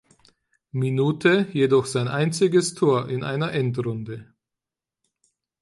Minute 0.71 1.47
jedoch 1.53 1.85
sein 1.85 2.07
einziges 2.07 2.73
Tor 2.73 3.07
in 3.07 3.23
einer 3.23 3.51
Endrunde. 3.51 4.33